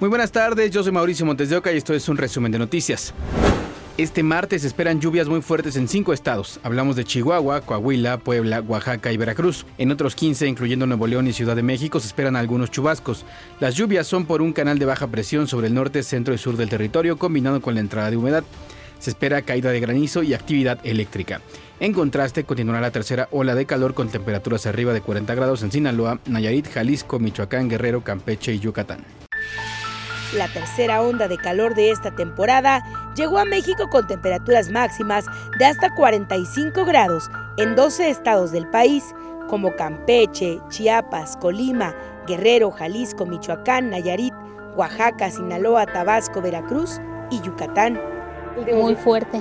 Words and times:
Muy 0.00 0.08
buenas 0.08 0.30
tardes, 0.30 0.70
yo 0.70 0.84
soy 0.84 0.92
Mauricio 0.92 1.26
Montes 1.26 1.50
de 1.50 1.56
Oca 1.56 1.72
y 1.72 1.76
esto 1.76 1.92
es 1.92 2.08
un 2.08 2.16
resumen 2.16 2.52
de 2.52 2.58
noticias. 2.60 3.12
Este 3.96 4.22
martes 4.22 4.62
esperan 4.62 5.00
lluvias 5.00 5.26
muy 5.26 5.42
fuertes 5.42 5.74
en 5.74 5.88
cinco 5.88 6.12
estados. 6.12 6.60
Hablamos 6.62 6.94
de 6.94 7.02
Chihuahua, 7.02 7.62
Coahuila, 7.62 8.18
Puebla, 8.18 8.60
Oaxaca 8.60 9.10
y 9.10 9.16
Veracruz. 9.16 9.66
En 9.76 9.90
otros 9.90 10.14
15, 10.14 10.46
incluyendo 10.46 10.86
Nuevo 10.86 11.08
León 11.08 11.26
y 11.26 11.32
Ciudad 11.32 11.56
de 11.56 11.64
México, 11.64 11.98
se 11.98 12.06
esperan 12.06 12.36
algunos 12.36 12.70
chubascos. 12.70 13.24
Las 13.58 13.74
lluvias 13.74 14.06
son 14.06 14.24
por 14.24 14.40
un 14.40 14.52
canal 14.52 14.78
de 14.78 14.84
baja 14.84 15.08
presión 15.08 15.48
sobre 15.48 15.66
el 15.66 15.74
norte, 15.74 16.04
centro 16.04 16.32
y 16.32 16.38
sur 16.38 16.56
del 16.56 16.68
territorio, 16.68 17.18
combinado 17.18 17.60
con 17.60 17.74
la 17.74 17.80
entrada 17.80 18.08
de 18.08 18.16
humedad. 18.18 18.44
Se 19.00 19.10
espera 19.10 19.42
caída 19.42 19.72
de 19.72 19.80
granizo 19.80 20.22
y 20.22 20.32
actividad 20.32 20.78
eléctrica. 20.84 21.40
En 21.80 21.92
contraste, 21.92 22.44
continuará 22.44 22.80
la 22.80 22.92
tercera 22.92 23.28
ola 23.32 23.56
de 23.56 23.66
calor 23.66 23.94
con 23.94 24.10
temperaturas 24.10 24.64
arriba 24.66 24.92
de 24.92 25.00
40 25.00 25.34
grados 25.34 25.64
en 25.64 25.72
Sinaloa, 25.72 26.20
Nayarit, 26.26 26.68
Jalisco, 26.68 27.18
Michoacán, 27.18 27.68
Guerrero, 27.68 28.04
Campeche 28.04 28.54
y 28.54 28.60
Yucatán. 28.60 29.17
La 30.34 30.46
tercera 30.46 31.00
onda 31.00 31.26
de 31.26 31.38
calor 31.38 31.74
de 31.74 31.90
esta 31.90 32.10
temporada 32.10 32.84
llegó 33.16 33.38
a 33.38 33.46
México 33.46 33.88
con 33.88 34.06
temperaturas 34.06 34.68
máximas 34.68 35.24
de 35.58 35.64
hasta 35.64 35.94
45 35.94 36.84
grados 36.84 37.30
en 37.56 37.74
12 37.74 38.10
estados 38.10 38.52
del 38.52 38.68
país, 38.68 39.02
como 39.48 39.74
Campeche, 39.74 40.60
Chiapas, 40.68 41.38
Colima, 41.38 41.94
Guerrero, 42.26 42.70
Jalisco, 42.70 43.24
Michoacán, 43.24 43.88
Nayarit, 43.88 44.34
Oaxaca, 44.76 45.30
Sinaloa, 45.30 45.86
Tabasco, 45.86 46.42
Veracruz 46.42 47.00
y 47.30 47.40
Yucatán. 47.40 47.98
Muy 48.74 48.96
fuerte, 48.96 49.40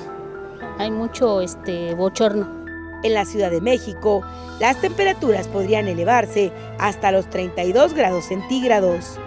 hay 0.77 0.89
mucho 0.89 1.41
este, 1.41 1.95
bochorno. 1.95 2.55
En 3.03 3.13
la 3.13 3.25
Ciudad 3.25 3.51
de 3.51 3.61
México, 3.61 4.23
las 4.59 4.81
temperaturas 4.81 5.47
podrían 5.47 5.87
elevarse 5.87 6.51
hasta 6.79 7.11
los 7.11 7.29
32 7.29 7.93
grados 7.93 8.25
centígrados. 8.25 9.19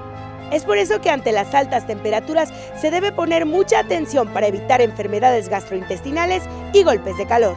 Es 0.50 0.64
por 0.64 0.78
eso 0.78 1.00
que 1.00 1.10
ante 1.10 1.32
las 1.32 1.54
altas 1.54 1.86
temperaturas 1.86 2.52
se 2.80 2.90
debe 2.90 3.12
poner 3.12 3.46
mucha 3.46 3.80
atención 3.80 4.28
para 4.28 4.48
evitar 4.48 4.80
enfermedades 4.80 5.48
gastrointestinales 5.48 6.42
y 6.72 6.82
golpes 6.82 7.16
de 7.16 7.26
calor. 7.26 7.56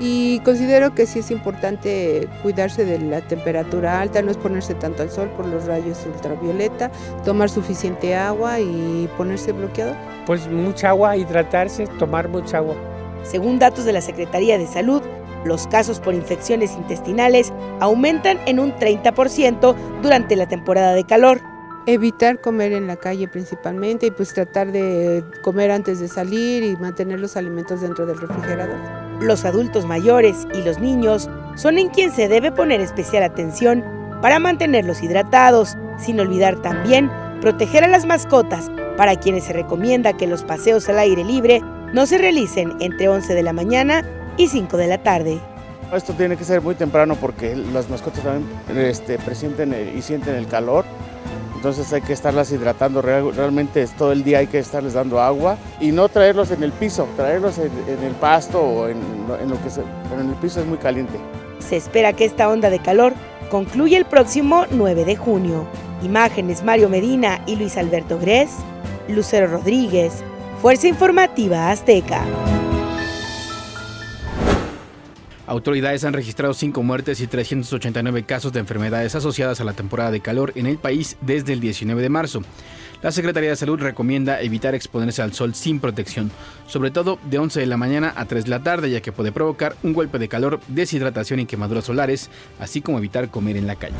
Y 0.00 0.38
considero 0.40 0.94
que 0.94 1.06
sí 1.06 1.18
es 1.18 1.30
importante 1.32 2.28
cuidarse 2.42 2.84
de 2.84 3.00
la 3.00 3.20
temperatura 3.20 4.00
alta, 4.00 4.22
no 4.22 4.30
es 4.30 4.36
ponerse 4.36 4.74
tanto 4.74 5.02
al 5.02 5.10
sol 5.10 5.28
por 5.36 5.46
los 5.46 5.66
rayos 5.66 6.06
ultravioleta, 6.06 6.90
tomar 7.24 7.50
suficiente 7.50 8.14
agua 8.14 8.60
y 8.60 9.08
ponerse 9.16 9.50
bloqueador. 9.50 9.96
Pues 10.24 10.46
mucha 10.46 10.90
agua, 10.90 11.16
hidratarse, 11.16 11.88
tomar 11.98 12.28
mucha 12.28 12.58
agua. 12.58 12.76
Según 13.24 13.58
datos 13.58 13.84
de 13.84 13.92
la 13.92 14.00
Secretaría 14.00 14.56
de 14.56 14.68
Salud, 14.68 15.02
los 15.44 15.66
casos 15.66 15.98
por 15.98 16.14
infecciones 16.14 16.74
intestinales 16.76 17.52
aumentan 17.80 18.38
en 18.46 18.60
un 18.60 18.72
30% 18.76 19.74
durante 20.00 20.36
la 20.36 20.46
temporada 20.46 20.94
de 20.94 21.04
calor 21.04 21.57
evitar 21.88 22.38
comer 22.42 22.72
en 22.72 22.86
la 22.86 22.96
calle 22.96 23.28
principalmente 23.28 24.06
y 24.06 24.10
pues 24.10 24.34
tratar 24.34 24.70
de 24.72 25.24
comer 25.40 25.70
antes 25.70 26.00
de 26.00 26.08
salir 26.08 26.62
y 26.62 26.76
mantener 26.76 27.18
los 27.18 27.34
alimentos 27.34 27.80
dentro 27.80 28.04
del 28.04 28.20
refrigerador. 28.20 28.76
Los 29.22 29.46
adultos 29.46 29.86
mayores 29.86 30.46
y 30.52 30.62
los 30.62 30.78
niños 30.78 31.30
son 31.56 31.78
en 31.78 31.88
quien 31.88 32.12
se 32.12 32.28
debe 32.28 32.52
poner 32.52 32.82
especial 32.82 33.22
atención 33.22 33.82
para 34.20 34.38
mantenerlos 34.38 35.02
hidratados, 35.02 35.78
sin 35.98 36.20
olvidar 36.20 36.60
también 36.60 37.10
proteger 37.40 37.84
a 37.84 37.88
las 37.88 38.04
mascotas, 38.04 38.70
para 38.98 39.16
quienes 39.16 39.44
se 39.44 39.54
recomienda 39.54 40.12
que 40.12 40.26
los 40.26 40.42
paseos 40.42 40.88
al 40.90 40.98
aire 40.98 41.24
libre 41.24 41.62
no 41.94 42.04
se 42.04 42.18
realicen 42.18 42.76
entre 42.80 43.08
11 43.08 43.32
de 43.32 43.42
la 43.42 43.54
mañana 43.54 44.04
y 44.36 44.48
5 44.48 44.76
de 44.76 44.86
la 44.88 45.02
tarde. 45.02 45.40
Esto 45.94 46.12
tiene 46.12 46.36
que 46.36 46.44
ser 46.44 46.60
muy 46.60 46.74
temprano 46.74 47.16
porque 47.16 47.56
las 47.56 47.88
mascotas 47.88 48.22
también 48.22 48.46
este, 48.76 49.18
presienten 49.18 49.74
y 49.96 50.02
sienten 50.02 50.34
el 50.34 50.46
calor 50.46 50.84
entonces 51.58 51.92
hay 51.92 52.02
que 52.02 52.12
estarlas 52.12 52.52
hidratando 52.52 53.02
realmente 53.02 53.84
todo 53.98 54.12
el 54.12 54.22
día 54.22 54.38
hay 54.38 54.46
que 54.46 54.60
estarles 54.60 54.92
dando 54.92 55.20
agua 55.20 55.58
y 55.80 55.90
no 55.90 56.08
traerlos 56.08 56.52
en 56.52 56.62
el 56.62 56.70
piso, 56.70 57.08
traerlos 57.16 57.58
en, 57.58 57.72
el 58.04 58.12
pasto 58.12 58.60
o 58.60 58.86
en, 58.86 59.00
lo 59.26 59.36
que 59.56 59.68
pero 60.08 60.20
en 60.20 60.28
el 60.28 60.36
piso 60.36 60.60
es 60.60 60.66
muy 60.66 60.78
caliente. 60.78 61.18
Se 61.58 61.76
espera 61.76 62.12
que 62.12 62.24
esta 62.24 62.48
onda 62.48 62.70
de 62.70 62.78
calor 62.78 63.12
concluya 63.50 63.98
el 63.98 64.04
próximo 64.04 64.66
9 64.70 65.04
de 65.04 65.16
junio. 65.16 65.66
Imágenes 66.04 66.62
Mario 66.62 66.88
Medina 66.88 67.42
y 67.44 67.56
Luis 67.56 67.76
Alberto 67.76 68.20
Gres, 68.20 68.50
Lucero 69.08 69.48
Rodríguez, 69.48 70.22
Fuerza 70.62 70.86
Informativa 70.86 71.72
Azteca. 71.72 72.22
Autoridades 75.48 76.04
han 76.04 76.12
registrado 76.12 76.52
5 76.52 76.82
muertes 76.82 77.22
y 77.22 77.26
389 77.26 78.24
casos 78.24 78.52
de 78.52 78.60
enfermedades 78.60 79.14
asociadas 79.14 79.62
a 79.62 79.64
la 79.64 79.72
temporada 79.72 80.10
de 80.10 80.20
calor 80.20 80.52
en 80.56 80.66
el 80.66 80.76
país 80.76 81.16
desde 81.22 81.54
el 81.54 81.60
19 81.60 82.02
de 82.02 82.10
marzo. 82.10 82.42
La 83.00 83.12
Secretaría 83.12 83.48
de 83.48 83.56
Salud 83.56 83.80
recomienda 83.80 84.42
evitar 84.42 84.74
exponerse 84.74 85.22
al 85.22 85.32
sol 85.32 85.54
sin 85.54 85.80
protección, 85.80 86.30
sobre 86.66 86.90
todo 86.90 87.18
de 87.30 87.38
11 87.38 87.60
de 87.60 87.66
la 87.66 87.78
mañana 87.78 88.12
a 88.14 88.26
3 88.26 88.44
de 88.44 88.50
la 88.50 88.62
tarde, 88.62 88.90
ya 88.90 89.00
que 89.00 89.10
puede 89.10 89.32
provocar 89.32 89.74
un 89.82 89.94
golpe 89.94 90.18
de 90.18 90.28
calor, 90.28 90.60
deshidratación 90.68 91.40
y 91.40 91.46
quemaduras 91.46 91.84
solares, 91.84 92.28
así 92.60 92.82
como 92.82 92.98
evitar 92.98 93.30
comer 93.30 93.56
en 93.56 93.66
la 93.66 93.76
calle. 93.76 93.96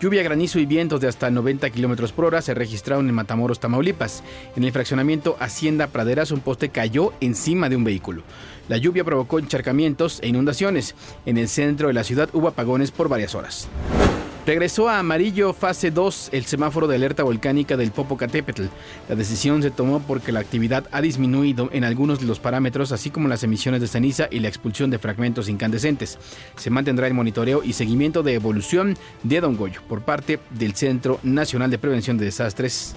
Lluvia, 0.00 0.22
granizo 0.22 0.58
y 0.58 0.66
vientos 0.66 1.00
de 1.00 1.08
hasta 1.08 1.30
90 1.30 1.70
km 1.70 2.12
por 2.12 2.26
hora 2.26 2.42
se 2.42 2.52
registraron 2.52 3.08
en 3.08 3.14
Matamoros, 3.14 3.58
Tamaulipas. 3.58 4.22
En 4.54 4.64
el 4.64 4.70
fraccionamiento 4.70 5.36
Hacienda 5.40 5.86
Praderas, 5.86 6.30
un 6.30 6.40
poste 6.40 6.68
cayó 6.68 7.14
encima 7.20 7.70
de 7.70 7.76
un 7.76 7.84
vehículo. 7.84 8.22
La 8.68 8.76
lluvia 8.76 9.04
provocó 9.04 9.38
encharcamientos 9.38 10.20
e 10.22 10.28
inundaciones. 10.28 10.94
En 11.26 11.38
el 11.38 11.48
centro 11.48 11.88
de 11.88 11.94
la 11.94 12.04
ciudad 12.04 12.28
hubo 12.32 12.48
apagones 12.48 12.90
por 12.90 13.08
varias 13.08 13.34
horas. 13.34 13.68
Regresó 14.46 14.90
a 14.90 14.98
amarillo 14.98 15.54
fase 15.54 15.90
2 15.90 16.28
el 16.32 16.44
semáforo 16.44 16.86
de 16.86 16.96
alerta 16.96 17.22
volcánica 17.22 17.78
del 17.78 17.92
Popocatépetl. 17.92 18.64
La 19.08 19.14
decisión 19.14 19.62
se 19.62 19.70
tomó 19.70 20.00
porque 20.00 20.32
la 20.32 20.40
actividad 20.40 20.86
ha 20.92 21.00
disminuido 21.00 21.70
en 21.72 21.82
algunos 21.82 22.20
de 22.20 22.26
los 22.26 22.40
parámetros, 22.40 22.92
así 22.92 23.08
como 23.08 23.28
las 23.28 23.42
emisiones 23.42 23.80
de 23.80 23.88
ceniza 23.88 24.28
y 24.30 24.40
la 24.40 24.48
expulsión 24.48 24.90
de 24.90 24.98
fragmentos 24.98 25.48
incandescentes. 25.48 26.18
Se 26.56 26.68
mantendrá 26.68 27.06
el 27.06 27.14
monitoreo 27.14 27.62
y 27.64 27.72
seguimiento 27.72 28.22
de 28.22 28.34
evolución 28.34 28.98
de 29.22 29.40
Don 29.40 29.56
Goyo 29.56 29.80
por 29.88 30.02
parte 30.02 30.38
del 30.50 30.74
Centro 30.74 31.20
Nacional 31.22 31.70
de 31.70 31.78
Prevención 31.78 32.18
de 32.18 32.26
Desastres. 32.26 32.94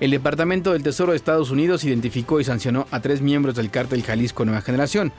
El 0.00 0.10
Departamento 0.10 0.72
del 0.72 0.82
Tesoro 0.82 1.12
de 1.12 1.16
Estados 1.16 1.50
Unidos 1.50 1.84
identificó 1.84 2.40
y 2.40 2.44
sancionó 2.44 2.86
a 2.90 3.00
tres 3.00 3.20
miembros 3.20 3.54
del 3.54 3.70
cártel 3.70 4.02
Jalisco 4.02 4.44
Nueva 4.44 4.60
Generación 4.60 5.12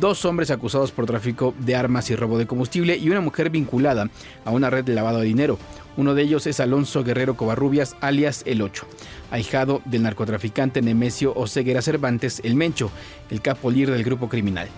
dos 0.00 0.24
hombres 0.24 0.50
acusados 0.50 0.92
por 0.92 1.06
tráfico 1.06 1.54
de 1.58 1.74
armas 1.74 2.10
y 2.10 2.16
robo 2.16 2.38
de 2.38 2.46
combustible 2.46 2.96
y 2.96 3.08
una 3.08 3.20
mujer 3.20 3.50
vinculada 3.50 4.10
a 4.44 4.50
una 4.50 4.70
red 4.70 4.84
de 4.84 4.94
lavado 4.94 5.20
de 5.20 5.26
dinero. 5.26 5.58
Uno 5.96 6.14
de 6.14 6.22
ellos 6.22 6.46
es 6.46 6.60
Alonso 6.60 7.02
Guerrero 7.02 7.36
Covarrubias, 7.36 7.96
alias 8.00 8.42
El 8.44 8.60
Ocho, 8.60 8.86
ahijado 9.30 9.80
del 9.86 10.02
narcotraficante 10.02 10.82
Nemesio 10.82 11.32
Oseguera 11.34 11.80
Cervantes, 11.80 12.40
el 12.44 12.54
Mencho, 12.54 12.90
el 13.30 13.40
capo 13.40 13.70
líder 13.70 13.94
del 13.94 14.04
grupo 14.04 14.28
criminal. 14.28 14.68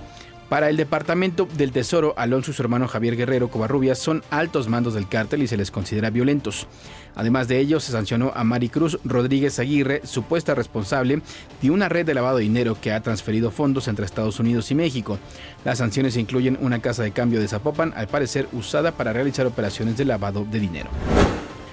Para 0.49 0.71
el 0.71 0.79
Departamento 0.79 1.47
del 1.59 1.73
Tesoro, 1.73 2.15
Alonso 2.17 2.51
y 2.51 2.55
su 2.55 2.63
hermano 2.63 2.89
Javier 2.89 3.17
Guerrero 3.17 3.51
Covarrubias 3.51 3.99
son 3.99 4.23
altos 4.31 4.67
mandos 4.67 4.95
del 4.95 5.07
cártel 5.07 5.43
y 5.43 5.47
se 5.47 5.59
les 5.59 5.71
considera 5.71 6.09
violentos. 6.09 6.67
Además 7.15 7.49
de 7.49 7.59
ello, 7.59 7.81
se 7.81 7.93
sancionó 7.93 8.33
a 8.35 8.45
Maricruz 8.45 8.99
Rodríguez 9.05 9.59
Aguirre, 9.59 10.01
supuesta 10.05 10.55
responsable 10.55 11.21
de 11.61 11.71
una 11.71 11.91
red 11.91 12.07
de 12.07 12.15
lavado 12.15 12.39
de 12.39 12.45
dinero 12.45 12.79
que 12.81 12.93
ha 12.93 13.03
transferido 13.03 13.51
fondos 13.51 13.89
entre 13.89 14.07
Estados 14.07 14.41
Unidos 14.41 14.71
y 14.71 14.75
México. 14.75 15.19
Las 15.67 15.79
sanciones 15.79 16.17
incluyen 16.17 16.57
una 16.63 16.81
casa 16.81 17.03
de 17.03 17.13
cambio 17.13 17.41
de 17.41 17.49
Zapopan, 17.49 17.93
al 17.95 18.09
parecer 18.09 18.49
usada 18.53 18.93
para 18.93 19.13
realizar 19.13 19.47
operaciones 19.47 19.99
de 19.99 20.07
lavado 20.07 20.47
de 20.51 20.61
dinero. 20.61 20.89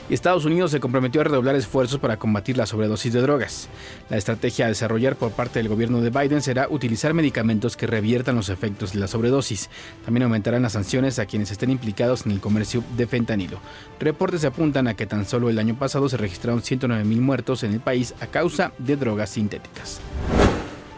Estados 0.09 0.45
Unidos 0.45 0.69
se 0.69 0.79
comprometió 0.79 1.21
a 1.21 1.23
redoblar 1.23 1.55
esfuerzos 1.55 1.99
para 1.99 2.17
combatir 2.17 2.57
la 2.57 2.67
sobredosis 2.67 3.11
de 3.11 3.21
drogas. 3.21 3.69
La 4.09 4.17
estrategia 4.17 4.66
a 4.66 4.69
desarrollar 4.69 5.16
por 5.16 5.31
parte 5.31 5.57
del 5.57 5.67
gobierno 5.67 5.99
de 5.99 6.11
Biden 6.11 6.43
será 6.43 6.67
utilizar 6.69 7.16
medicamentos 7.16 7.75
que 7.75 7.88
reviertan 7.88 8.35
los 8.35 8.49
efectos 8.49 8.93
de 8.93 8.99
la 8.99 9.07
sobredosis. 9.07 9.69
También 10.05 10.23
aumentarán 10.23 10.61
las 10.61 10.73
sanciones 10.73 11.17
a 11.17 11.25
quienes 11.25 11.49
estén 11.49 11.71
implicados 11.71 12.25
en 12.27 12.33
el 12.33 12.39
comercio 12.39 12.83
de 12.95 13.07
fentanilo. 13.07 13.59
Reportes 13.99 14.46
apuntan 14.46 14.87
a 14.87 14.93
que 14.93 15.07
tan 15.07 15.25
solo 15.25 15.49
el 15.49 15.57
año 15.57 15.75
pasado 15.75 16.08
se 16.08 16.17
registraron 16.17 16.61
109 16.61 17.03
mil 17.03 17.22
muertos 17.22 17.63
en 17.63 17.73
el 17.73 17.79
país 17.79 18.13
a 18.22 18.28
causa 18.28 18.73
de 18.78 18.97
drogas 18.97 19.31
sintéticas. 19.31 20.01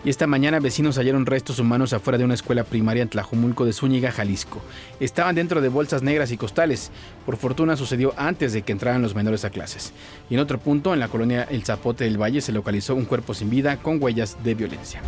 Esta 0.08 0.26
mañana 0.26 0.62
vecinos 0.62 0.98
hallaron 0.98 1.26
restos 1.26 1.60
humanos 1.60 1.92
afuera 1.92 2.18
de 2.18 2.24
una 2.24 2.34
escuela 2.34 2.64
primaria 2.64 3.04
en 3.04 3.10
Tlajumulco 3.10 3.66
de 3.66 3.74
Zúñiga, 3.74 4.10
Jalisco. 4.10 4.62
Estaban 5.02 5.36
dentro 5.36 5.60
de 5.60 5.68
bolsas 5.68 6.02
negras 6.02 6.32
y 6.32 6.38
costales. 6.38 6.92
Por 7.26 7.36
fortuna 7.36 7.76
sucedió 7.76 8.14
antes 8.16 8.54
de 8.54 8.62
que 8.62 8.72
entraran 8.72 9.02
los 9.02 9.16
menores 9.16 9.44
a 9.44 9.50
clases. 9.50 9.92
Y 10.30 10.36
en 10.36 10.40
otro 10.40 10.60
punto, 10.60 10.94
en 10.94 11.02
la 11.02 11.10
colonia 11.10 11.44
El 11.52 11.66
Zapote 11.66 12.06
del 12.06 12.22
Valle, 12.22 12.40
se 12.40 12.54
localizó 12.54 12.96
un 12.96 13.04
cuerpo 13.04 13.34
sin 13.34 13.50
vida 13.50 13.82
con 13.82 14.02
huellas 14.02 14.38
de 14.46 14.56
violencia. 14.56 15.02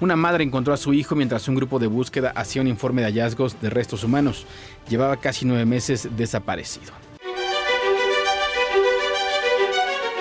Una 0.00 0.16
madre 0.16 0.42
encontró 0.42 0.72
a 0.72 0.78
su 0.78 0.94
hijo 0.94 1.14
mientras 1.14 1.46
un 1.46 1.56
grupo 1.56 1.78
de 1.78 1.88
búsqueda 1.88 2.32
hacía 2.34 2.62
un 2.62 2.68
informe 2.68 3.02
de 3.02 3.08
hallazgos 3.08 3.60
de 3.60 3.68
restos 3.68 4.04
humanos. 4.04 4.46
Llevaba 4.88 5.18
casi 5.18 5.44
nueve 5.44 5.66
meses 5.66 6.08
desaparecido. 6.16 7.03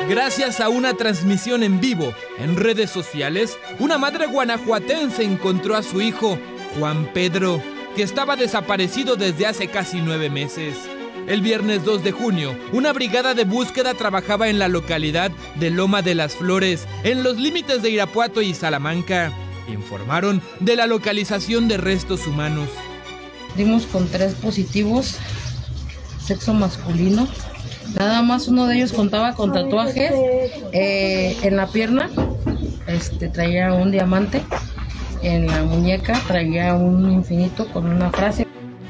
Gracias 0.10 0.60
a 0.60 0.68
una 0.68 0.94
transmisión 0.96 1.64
en 1.64 1.80
vivo 1.80 2.14
en 2.38 2.58
redes 2.58 2.90
sociales, 2.90 3.58
una 3.80 3.98
madre 3.98 4.28
guanajuatense 4.28 5.24
encontró 5.24 5.76
a 5.76 5.84
su 5.84 6.02
hijo, 6.02 6.38
Juan 6.78 7.10
Pedro, 7.14 7.62
que 7.96 8.04
estaba 8.04 8.36
desaparecido 8.36 9.16
desde 9.16 9.48
hace 9.48 9.68
casi 9.68 10.02
nueve 10.02 10.30
meses. 10.30 10.76
El 11.26 11.42
viernes 11.42 11.86
2 11.86 12.04
de 12.04 12.12
junio, 12.12 12.54
una 12.74 12.92
brigada 12.92 13.34
de 13.34 13.46
búsqueda 13.46 13.94
trabajaba 13.94 14.50
en 14.50 14.60
la 14.60 14.68
localidad 14.68 15.32
de 15.56 15.70
Loma 15.70 16.02
de 16.02 16.16
las 16.16 16.36
Flores, 16.36 16.86
en 17.04 17.24
los 17.24 17.38
límites 17.38 17.82
de 17.82 17.92
Irapuato 17.92 18.42
y 18.42 18.54
Salamanca. 18.54 19.32
Informaron 19.70 20.42
de 20.60 20.76
la 20.76 20.86
localización 20.86 21.70
de 21.70 21.78
restos 21.78 22.28
humanos. 22.28 22.68
Dimos 23.56 23.86
con 23.86 24.10
tres 24.10 24.34
positivos, 24.34 25.16
sexo 26.22 26.54
masculino. 26.54 27.26
Nada 27.96 28.22
más 28.22 28.48
uno 28.48 28.68
de 28.68 28.78
ellos 28.78 28.94
contaba 28.94 29.34
con 29.34 29.54
tatuajes 29.54 30.12
eh, 30.72 31.38
en 31.44 31.56
la 31.56 31.68
pierna. 31.68 32.10
Este 32.88 33.30
traía 33.30 33.74
un 33.74 33.92
diamante. 33.92 34.42
En 35.22 35.48
la 35.48 35.64
muñeca 35.64 36.20
traía 36.28 36.76
un 36.76 37.12
infinito 37.12 37.68
con 37.72 37.86
una 37.86 38.12
frase. 38.12 38.46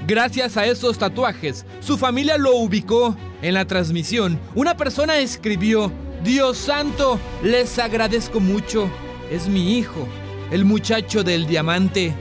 Gracias 0.06 0.58
a 0.58 0.66
esos 0.66 0.98
tatuajes, 0.98 1.66
su 1.80 1.98
familia 1.98 2.38
lo 2.38 2.56
ubicó. 2.56 3.16
En 3.42 3.54
la 3.54 3.66
transmisión, 3.66 4.40
una 4.56 4.78
persona 4.78 5.18
escribió, 5.18 5.92
Dios 6.24 6.58
santo, 6.58 7.20
les 7.44 7.78
agradezco 7.78 8.40
mucho. 8.40 8.90
Es 9.30 9.48
mi 9.48 9.78
hijo, 9.78 10.08
el 10.52 10.66
muchacho 10.66 11.24
del 11.24 11.46
diamante. 11.46 12.14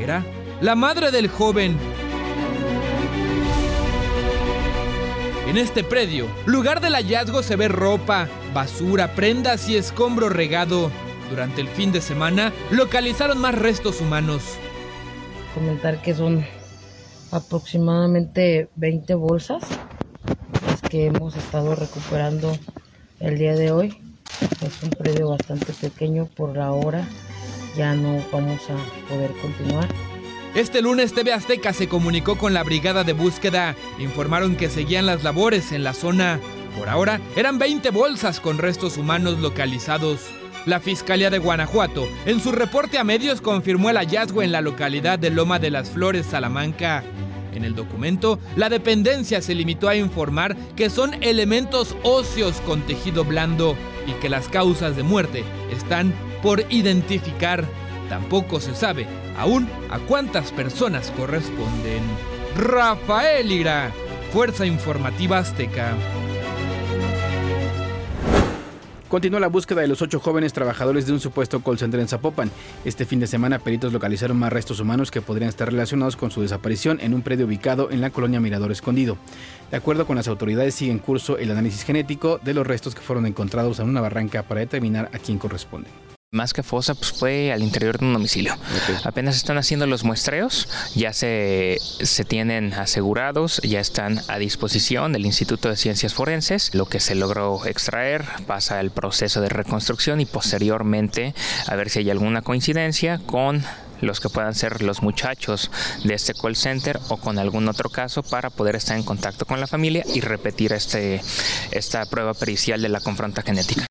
Era 0.00 0.24
la 0.60 0.74
madre 0.74 1.10
del 1.10 1.28
joven. 1.28 1.76
En 5.48 5.56
este 5.56 5.82
predio, 5.82 6.26
lugar 6.44 6.82
del 6.82 6.92
hallazgo 6.92 7.42
se 7.42 7.56
ve 7.56 7.68
ropa, 7.68 8.28
basura, 8.52 9.14
prendas 9.14 9.66
y 9.70 9.78
escombro 9.78 10.28
regado. 10.28 10.90
Durante 11.30 11.62
el 11.62 11.68
fin 11.68 11.90
de 11.90 12.02
semana 12.02 12.52
localizaron 12.70 13.38
más 13.38 13.54
restos 13.54 14.02
humanos. 14.02 14.42
Comentar 15.54 16.02
que 16.02 16.14
son 16.14 16.44
aproximadamente 17.30 18.68
20 18.76 19.14
bolsas 19.14 19.62
las 20.66 20.82
que 20.82 21.06
hemos 21.06 21.34
estado 21.34 21.74
recuperando 21.74 22.54
el 23.18 23.38
día 23.38 23.54
de 23.54 23.72
hoy. 23.72 23.96
Es 24.60 24.82
un 24.82 24.90
predio 24.90 25.30
bastante 25.30 25.72
pequeño 25.72 26.26
por 26.26 26.58
la 26.58 26.72
hora, 26.72 27.08
ya 27.74 27.94
no 27.94 28.22
vamos 28.30 28.60
a 28.68 29.08
poder 29.08 29.32
continuar. 29.40 29.88
Este 30.58 30.82
lunes 30.82 31.14
TV 31.14 31.32
Azteca 31.32 31.72
se 31.72 31.86
comunicó 31.86 32.36
con 32.36 32.52
la 32.52 32.64
brigada 32.64 33.04
de 33.04 33.12
búsqueda. 33.12 33.76
Informaron 34.00 34.56
que 34.56 34.68
seguían 34.68 35.06
las 35.06 35.22
labores 35.22 35.70
en 35.70 35.84
la 35.84 35.94
zona. 35.94 36.40
Por 36.76 36.88
ahora 36.88 37.20
eran 37.36 37.60
20 37.60 37.90
bolsas 37.90 38.40
con 38.40 38.58
restos 38.58 38.96
humanos 38.96 39.38
localizados. 39.38 40.18
La 40.66 40.80
Fiscalía 40.80 41.30
de 41.30 41.38
Guanajuato, 41.38 42.08
en 42.26 42.40
su 42.40 42.50
reporte 42.50 42.98
a 42.98 43.04
medios, 43.04 43.40
confirmó 43.40 43.88
el 43.88 43.98
hallazgo 43.98 44.42
en 44.42 44.50
la 44.50 44.60
localidad 44.60 45.20
de 45.20 45.30
Loma 45.30 45.60
de 45.60 45.70
las 45.70 45.90
Flores, 45.90 46.26
Salamanca. 46.26 47.04
En 47.54 47.64
el 47.64 47.76
documento, 47.76 48.40
la 48.56 48.68
dependencia 48.68 49.40
se 49.40 49.54
limitó 49.54 49.88
a 49.88 49.94
informar 49.94 50.56
que 50.74 50.90
son 50.90 51.22
elementos 51.22 51.94
óseos 52.02 52.60
con 52.66 52.82
tejido 52.82 53.24
blando 53.24 53.76
y 54.08 54.12
que 54.14 54.28
las 54.28 54.48
causas 54.48 54.96
de 54.96 55.04
muerte 55.04 55.44
están 55.70 56.12
por 56.42 56.64
identificar. 56.68 57.64
Tampoco 58.08 58.60
se 58.60 58.74
sabe 58.74 59.06
aún 59.36 59.68
a 59.90 59.98
cuántas 59.98 60.52
personas 60.52 61.10
corresponden. 61.16 62.02
Rafael 62.56 63.50
Ira, 63.52 63.92
Fuerza 64.32 64.66
Informativa 64.66 65.38
Azteca. 65.38 65.94
Continúa 69.08 69.40
la 69.40 69.48
búsqueda 69.48 69.80
de 69.80 69.88
los 69.88 70.02
ocho 70.02 70.20
jóvenes 70.20 70.52
trabajadores 70.52 71.06
de 71.06 71.14
un 71.14 71.20
supuesto 71.20 71.60
call 71.60 71.78
en 71.80 72.08
Zapopan. 72.08 72.50
Este 72.84 73.06
fin 73.06 73.20
de 73.20 73.26
semana, 73.26 73.58
peritos 73.58 73.90
localizaron 73.90 74.38
más 74.38 74.52
restos 74.52 74.80
humanos 74.80 75.10
que 75.10 75.22
podrían 75.22 75.48
estar 75.48 75.70
relacionados 75.70 76.14
con 76.14 76.30
su 76.30 76.42
desaparición 76.42 76.98
en 77.00 77.14
un 77.14 77.22
predio 77.22 77.46
ubicado 77.46 77.90
en 77.90 78.02
la 78.02 78.10
colonia 78.10 78.38
Mirador 78.38 78.70
Escondido. 78.70 79.16
De 79.70 79.78
acuerdo 79.78 80.06
con 80.06 80.16
las 80.16 80.28
autoridades, 80.28 80.74
sigue 80.74 80.92
en 80.92 80.98
curso 80.98 81.38
el 81.38 81.50
análisis 81.50 81.84
genético 81.84 82.38
de 82.44 82.52
los 82.52 82.66
restos 82.66 82.94
que 82.94 83.00
fueron 83.00 83.24
encontrados 83.24 83.80
en 83.80 83.88
una 83.88 84.02
barranca 84.02 84.42
para 84.42 84.60
determinar 84.60 85.10
a 85.14 85.18
quién 85.18 85.38
corresponden. 85.38 86.17
Más 86.30 86.52
que 86.52 86.62
fosa, 86.62 86.94
pues 86.94 87.10
fue 87.10 87.54
al 87.54 87.62
interior 87.62 87.98
de 87.98 88.04
un 88.04 88.12
domicilio. 88.12 88.54
Apenas 89.04 89.34
están 89.34 89.56
haciendo 89.56 89.86
los 89.86 90.04
muestreos, 90.04 90.68
ya 90.94 91.14
se, 91.14 91.78
se 91.80 92.24
tienen 92.26 92.74
asegurados, 92.74 93.62
ya 93.62 93.80
están 93.80 94.20
a 94.28 94.36
disposición 94.36 95.14
del 95.14 95.24
Instituto 95.24 95.70
de 95.70 95.76
Ciencias 95.78 96.12
Forenses. 96.12 96.74
Lo 96.74 96.84
que 96.84 97.00
se 97.00 97.14
logró 97.14 97.64
extraer 97.64 98.26
pasa 98.46 98.78
el 98.80 98.90
proceso 98.90 99.40
de 99.40 99.48
reconstrucción 99.48 100.20
y 100.20 100.26
posteriormente 100.26 101.34
a 101.66 101.74
ver 101.76 101.88
si 101.88 102.00
hay 102.00 102.10
alguna 102.10 102.42
coincidencia 102.42 103.16
con 103.24 103.64
los 104.02 104.20
que 104.20 104.28
puedan 104.28 104.54
ser 104.54 104.82
los 104.82 105.02
muchachos 105.02 105.70
de 106.04 106.12
este 106.12 106.34
call 106.34 106.56
center 106.56 107.00
o 107.08 107.16
con 107.16 107.38
algún 107.38 107.66
otro 107.68 107.88
caso 107.88 108.22
para 108.22 108.50
poder 108.50 108.76
estar 108.76 108.98
en 108.98 109.02
contacto 109.02 109.46
con 109.46 109.60
la 109.60 109.66
familia 109.66 110.04
y 110.14 110.20
repetir 110.20 110.74
este, 110.74 111.22
esta 111.70 112.04
prueba 112.04 112.34
pericial 112.34 112.82
de 112.82 112.90
la 112.90 113.00
confronta 113.00 113.40
genética. 113.40 113.87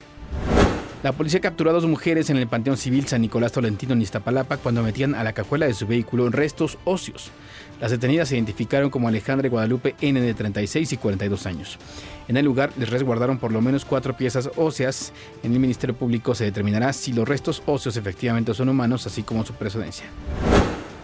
La 1.03 1.11
policía 1.11 1.39
capturó 1.39 1.69
a 1.69 1.73
dos 1.73 1.85
mujeres 1.85 2.31
en 2.31 2.37
el 2.37 2.47
Panteón 2.47 2.75
Civil 2.75 3.07
San 3.07 3.21
Nicolás 3.21 3.51
Tolentino 3.51 3.93
en 3.93 4.01
Iztapalapa 4.01 4.57
cuando 4.57 4.81
metían 4.81 5.13
a 5.13 5.23
la 5.23 5.33
cajuela 5.33 5.67
de 5.67 5.75
su 5.75 5.85
vehículo 5.85 6.27
restos 6.29 6.79
óseos. 6.85 7.29
Las 7.79 7.91
detenidas 7.91 8.29
se 8.29 8.35
identificaron 8.35 8.89
como 8.89 9.07
Alejandra 9.07 9.47
Guadalupe 9.47 9.95
N 10.01 10.19
de 10.19 10.33
36 10.33 10.93
y 10.93 10.97
42 10.97 11.45
años. 11.45 11.77
En 12.27 12.35
el 12.35 12.45
lugar 12.45 12.71
les 12.77 12.89
resguardaron 12.89 13.37
por 13.37 13.51
lo 13.51 13.61
menos 13.61 13.85
cuatro 13.85 14.17
piezas 14.17 14.49
óseas. 14.55 15.13
En 15.43 15.53
el 15.53 15.59
Ministerio 15.59 15.95
Público 15.95 16.33
se 16.33 16.45
determinará 16.45 16.91
si 16.93 17.13
los 17.13 17.27
restos 17.27 17.61
óseos 17.67 17.95
efectivamente 17.95 18.55
son 18.55 18.69
humanos, 18.69 19.05
así 19.05 19.21
como 19.21 19.45
su 19.45 19.53
procedencia. 19.53 20.07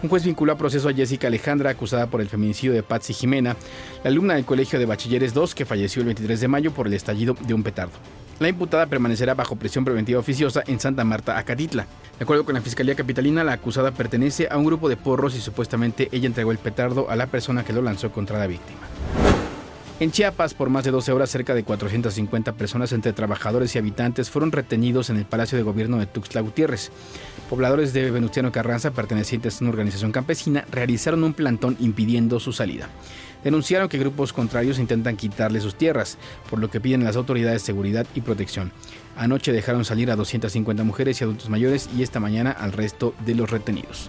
Un 0.02 0.08
juez 0.08 0.24
vinculó 0.24 0.52
a 0.52 0.58
proceso 0.58 0.88
a 0.88 0.92
Jessica 0.92 1.28
Alejandra, 1.28 1.70
acusada 1.70 2.08
por 2.08 2.20
el 2.20 2.28
feminicidio 2.28 2.74
de 2.74 2.82
Patsy 2.82 3.14
Jimena, 3.14 3.56
la 4.02 4.10
alumna 4.10 4.34
del 4.34 4.44
Colegio 4.44 4.80
de 4.80 4.86
Bachilleres 4.86 5.32
2 5.32 5.54
que 5.54 5.64
falleció 5.64 6.00
el 6.00 6.06
23 6.06 6.40
de 6.40 6.48
mayo 6.48 6.72
por 6.72 6.88
el 6.88 6.94
estallido 6.94 7.36
de 7.40 7.54
un 7.54 7.62
petardo. 7.62 7.94
La 8.40 8.48
imputada 8.48 8.86
permanecerá 8.86 9.34
bajo 9.34 9.56
prisión 9.56 9.84
preventiva 9.84 10.18
oficiosa 10.18 10.62
en 10.66 10.80
Santa 10.80 11.04
Marta, 11.04 11.38
Acatitla. 11.38 11.86
De 12.18 12.24
acuerdo 12.24 12.44
con 12.44 12.54
la 12.54 12.60
Fiscalía 12.60 12.94
Capitalina, 12.94 13.44
la 13.44 13.52
acusada 13.52 13.92
pertenece 13.92 14.48
a 14.50 14.56
un 14.56 14.64
grupo 14.64 14.88
de 14.88 14.96
porros 14.96 15.36
y 15.36 15.40
supuestamente 15.40 16.08
ella 16.12 16.26
entregó 16.26 16.52
el 16.52 16.58
petardo 16.58 17.10
a 17.10 17.16
la 17.16 17.26
persona 17.26 17.64
que 17.64 17.72
lo 17.72 17.82
lanzó 17.82 18.10
contra 18.10 18.38
la 18.38 18.46
víctima. 18.46 18.80
En 20.00 20.10
Chiapas, 20.10 20.54
por 20.54 20.70
más 20.70 20.84
de 20.84 20.90
12 20.90 21.12
horas, 21.12 21.30
cerca 21.30 21.54
de 21.54 21.62
450 21.62 22.54
personas 22.54 22.92
entre 22.92 23.12
trabajadores 23.12 23.74
y 23.74 23.78
habitantes 23.78 24.28
fueron 24.28 24.50
retenidos 24.50 25.08
en 25.08 25.16
el 25.16 25.24
Palacio 25.24 25.56
de 25.56 25.62
Gobierno 25.62 25.98
de 25.98 26.06
Tuxtla 26.06 26.40
Gutiérrez. 26.40 26.90
Pobladores 27.48 27.92
de 27.92 28.10
Venustiano 28.10 28.50
Carranza, 28.50 28.90
pertenecientes 28.90 29.60
a 29.60 29.64
una 29.64 29.70
organización 29.70 30.10
campesina, 30.10 30.64
realizaron 30.72 31.22
un 31.22 31.32
plantón 31.32 31.76
impidiendo 31.78 32.40
su 32.40 32.52
salida 32.52 32.88
denunciaron 33.44 33.88
que 33.88 33.98
grupos 33.98 34.32
contrarios 34.32 34.78
intentan 34.78 35.16
quitarle 35.16 35.60
sus 35.60 35.76
tierras, 35.76 36.16
por 36.50 36.58
lo 36.58 36.70
que 36.70 36.80
piden 36.80 37.02
a 37.02 37.04
las 37.04 37.16
autoridades 37.16 37.62
seguridad 37.62 38.06
y 38.14 38.22
protección. 38.22 38.72
Anoche 39.16 39.52
dejaron 39.52 39.84
salir 39.84 40.10
a 40.10 40.16
250 40.16 40.82
mujeres 40.82 41.20
y 41.20 41.24
adultos 41.24 41.50
mayores 41.50 41.88
y 41.96 42.02
esta 42.02 42.18
mañana 42.18 42.50
al 42.50 42.72
resto 42.72 43.14
de 43.24 43.34
los 43.34 43.50
retenidos. 43.50 44.08